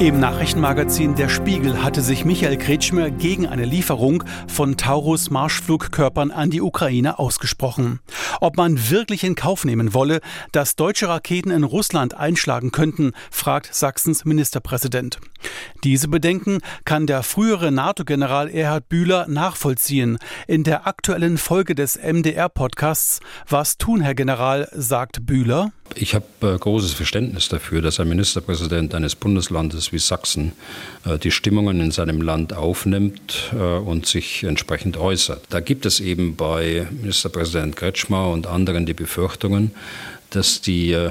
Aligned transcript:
Im 0.00 0.18
Nachrichtenmagazin 0.18 1.14
Der 1.14 1.28
Spiegel 1.28 1.82
hatte 1.82 2.00
sich 2.00 2.24
Michael 2.24 2.56
Kretschmer 2.56 3.10
gegen 3.10 3.46
eine 3.46 3.66
Lieferung 3.66 4.24
von 4.48 4.78
Taurus 4.78 5.28
Marschflugkörpern 5.28 6.30
an 6.30 6.48
die 6.48 6.62
Ukraine 6.62 7.18
ausgesprochen. 7.18 8.00
Ob 8.40 8.56
man 8.56 8.88
wirklich 8.88 9.24
in 9.24 9.34
Kauf 9.34 9.66
nehmen 9.66 9.92
wolle, 9.92 10.20
dass 10.52 10.74
deutsche 10.74 11.08
Raketen 11.08 11.50
in 11.50 11.64
Russland 11.64 12.14
einschlagen 12.14 12.72
könnten, 12.72 13.12
fragt 13.30 13.74
Sachsens 13.74 14.24
Ministerpräsident. 14.24 15.18
Diese 15.84 16.08
Bedenken 16.08 16.60
kann 16.86 17.06
der 17.06 17.22
frühere 17.22 17.70
NATO-General 17.70 18.48
Erhard 18.48 18.88
Bühler 18.88 19.26
nachvollziehen. 19.28 20.16
In 20.46 20.64
der 20.64 20.86
aktuellen 20.86 21.36
Folge 21.36 21.74
des 21.74 21.98
MDR-Podcasts 22.02 23.20
Was 23.50 23.76
tun, 23.76 24.00
Herr 24.00 24.14
General, 24.14 24.66
sagt 24.72 25.26
Bühler. 25.26 25.72
Ich 25.94 26.14
habe 26.14 26.24
äh, 26.42 26.56
großes 26.56 26.92
Verständnis 26.92 27.48
dafür, 27.48 27.82
dass 27.82 28.00
ein 28.00 28.08
Ministerpräsident 28.08 28.94
eines 28.94 29.14
Bundeslandes 29.16 29.92
wie 29.92 29.98
Sachsen 29.98 30.52
äh, 31.04 31.18
die 31.18 31.30
Stimmungen 31.30 31.80
in 31.80 31.90
seinem 31.90 32.22
Land 32.22 32.52
aufnimmt 32.52 33.50
äh, 33.52 33.56
und 33.56 34.06
sich 34.06 34.44
entsprechend 34.44 34.96
äußert. 34.96 35.42
Da 35.50 35.60
gibt 35.60 35.86
es 35.86 36.00
eben 36.00 36.36
bei 36.36 36.86
Ministerpräsident 36.90 37.76
Kretschmer 37.76 38.28
und 38.28 38.46
anderen 38.46 38.86
die 38.86 38.94
Befürchtungen, 38.94 39.72
dass 40.30 40.60
die 40.60 40.92
äh, 40.92 41.10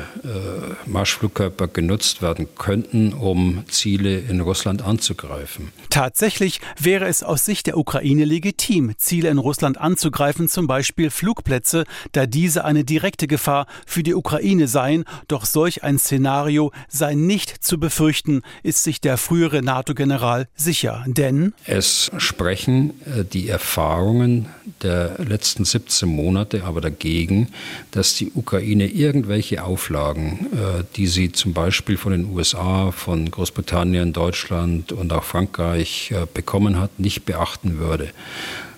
Marschflugkörper 0.86 1.68
genutzt 1.68 2.22
werden 2.22 2.48
könnten, 2.58 3.14
um 3.14 3.64
Ziele 3.70 4.20
in 4.20 4.40
Russland 4.40 4.82
anzugreifen. 4.82 5.72
Tatsächlich 5.90 6.62
wäre 6.80 7.08
es 7.08 7.24
aus 7.24 7.46
Sicht 7.46 7.68
der 7.68 7.78
Ukraine 7.78 8.26
legitim, 8.26 8.94
Ziele 8.98 9.30
in 9.30 9.38
Russland 9.38 9.78
anzugreifen, 9.78 10.48
zum 10.48 10.68
Beispiel 10.68 11.10
Flugplätze, 11.10 11.86
da 12.12 12.26
diese 12.26 12.66
eine 12.66 12.84
direkte 12.84 13.28
Gefahr 13.28 13.68
für 13.86 14.04
die 14.04 14.14
Ukraine 14.14 14.68
seien. 14.68 15.04
Doch 15.28 15.46
solch 15.46 15.84
ein 15.84 16.00
Szenario 16.00 16.72
sei 16.88 17.16
nicht 17.16 17.64
zu 17.64 17.80
befürchten, 17.80 18.42
ist 18.64 18.84
sich 18.84 19.02
der 19.02 19.18
frühere 19.18 19.62
NATO-General 19.62 20.48
sicher. 20.56 21.04
Denn 21.08 21.54
es 21.66 22.12
sprechen 22.18 22.94
äh, 23.06 23.26
die 23.26 23.50
Erfahrungen 23.50 24.48
der 24.84 25.16
letzten 25.20 25.66
17 25.66 26.08
Monate 26.08 26.64
aber 26.64 26.82
dagegen, 26.82 27.50
dass 27.92 28.16
die 28.16 28.32
Ukraine 28.34 28.86
irgendwelche 29.10 29.64
Auflagen, 29.64 30.48
äh, 30.54 30.84
die 30.96 31.08
sie 31.08 31.32
zum 31.32 31.54
Beispiel 31.54 31.98
von 31.98 32.12
den 32.12 32.26
USA, 32.26 32.92
von 32.92 33.32
Großbritannien, 33.32 34.14
Deutschland 34.14 34.92
und 34.92 35.12
auch 35.12 35.24
Frankreich 35.24 36.12
äh, 36.12 36.28
bekommen 36.32 36.80
hat, 36.80 37.00
nicht 37.00 37.26
beachten 37.26 37.80
würde. 37.80 38.10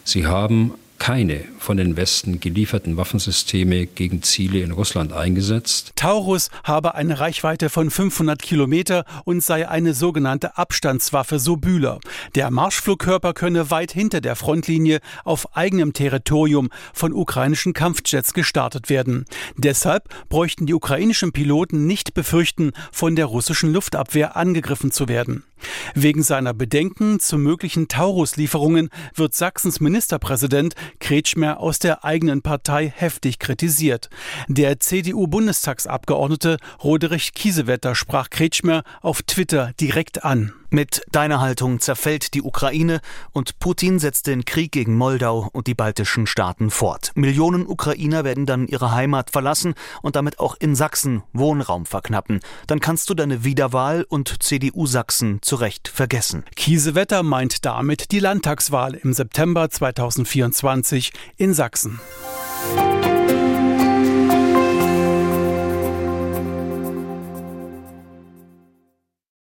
Sie 0.06 0.26
haben 0.26 0.72
keine 1.02 1.46
von 1.58 1.78
den 1.78 1.98
Westen 1.98 2.40
gelieferten 2.40 2.96
Waffensysteme 2.96 3.88
gegen 3.88 4.22
Ziele 4.22 4.60
in 4.60 4.70
Russland 4.70 5.14
eingesetzt. 5.14 5.94
Taurus 5.96 6.50
habe 6.64 6.94
eine 6.94 7.20
Reichweite 7.20 7.72
von 7.72 7.90
500 7.90 8.40
Kilometer 8.40 9.06
und 9.26 9.44
sei 9.44 9.68
eine 9.68 9.96
sogenannte 9.96 10.60
Abstandswaffe, 10.60 11.40
so 11.40 11.56
Bühler. 11.56 12.00
Der 12.36 12.52
Marschflugkörper 12.52 13.34
könne 13.34 13.72
weit 13.72 13.92
hinter 13.92 14.22
der 14.22 14.36
Frontlinie 14.36 15.00
auf 15.24 15.58
eigenem 15.58 15.94
Territorium 15.94 16.70
von 16.94 17.14
ukrainischen 17.14 17.74
Kampfjets 17.74 18.36
gestartet 18.36 18.92
werden. 18.92 19.26
Deshalb 19.58 20.08
bräuchten 20.30 20.68
die 20.68 20.76
ukrainischen 20.76 21.32
Piloten 21.32 21.88
nicht 21.88 22.14
befürchten, 22.14 22.74
von 22.92 23.16
der 23.16 23.26
russischen 23.26 23.74
Luftabwehr 23.74 24.36
angegriffen 24.36 24.92
zu 24.92 25.08
werden. 25.08 25.46
Wegen 25.94 26.24
seiner 26.24 26.54
Bedenken 26.54 27.20
zu 27.20 27.38
möglichen 27.38 27.88
Taurus-Lieferungen 27.88 28.90
wird 29.16 29.34
Sachsens 29.34 29.80
Ministerpräsident 29.80 30.76
Kretschmer 31.00 31.60
aus 31.60 31.80
der 31.80 32.04
eigenen 32.04 32.42
Partei 32.42 32.92
heftig 32.96 33.40
kritisiert. 33.40 34.10
Der 34.48 34.80
CDU-Bundestagsabgeordnete 34.80 36.58
Roderich 36.84 37.34
Kiesewetter 37.34 37.96
sprach 37.96 38.30
Kretschmer 38.30 38.84
auf 39.02 39.22
Twitter 39.24 39.72
direkt 39.80 40.24
an. 40.24 40.54
Mit 40.74 41.02
deiner 41.12 41.42
Haltung 41.42 41.82
zerfällt 41.82 42.34
die 42.34 42.42
Ukraine 42.42 43.02
und 43.34 43.60
Putin 43.60 44.00
setzt 44.00 44.26
den 44.26 44.46
Krieg 44.46 44.72
gegen 44.72 44.96
Moldau 44.96 45.50
und 45.52 45.68
die 45.68 45.74
baltischen 45.74 46.28
Staaten 46.28 46.70
fort. 46.70 47.12
Millionen 47.14 47.68
Ukrainer 47.68 48.24
werden 48.24 48.46
dann 48.46 48.70
ihre 48.70 48.94
Heimat 48.94 49.32
verlassen 49.32 49.74
und 50.02 50.16
damit 50.16 50.40
auch 50.40 50.56
in 50.60 50.74
Sachsen 50.76 51.24
Wohnraum 51.34 51.86
verknappen. 51.86 52.40
Dann 52.68 52.80
kannst 52.80 53.10
du 53.10 53.16
deine 53.16 53.44
Wiederwahl 53.44 54.06
und 54.08 54.42
CDU 54.42 54.86
Sachsen 54.86 55.40
zu 55.42 55.58
Recht 55.58 55.90
vergessen. 55.90 56.46
Kiesewetter 56.56 57.22
meint 57.22 57.66
damit 57.66 58.14
die 58.14 58.20
Landtagswahl 58.20 58.94
im 58.94 59.12
September 59.12 59.70
2024 59.70 61.12
in 61.36 61.54
Sachsen. 61.54 62.00